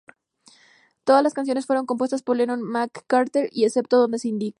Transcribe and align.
Todas 1.03 1.21
las 1.21 1.35
canciones 1.35 1.67
fueron 1.67 1.85
compuestas 1.85 2.23
por 2.23 2.35
Lennon-McCartney, 2.35 3.49
excepto 3.63 3.97
donde 3.99 4.17
se 4.17 4.29
indica. 4.29 4.49